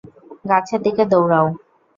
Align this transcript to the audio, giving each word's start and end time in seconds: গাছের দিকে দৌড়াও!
গাছের 0.45 0.79
দিকে 0.85 1.03
দৌড়াও! 1.11 1.47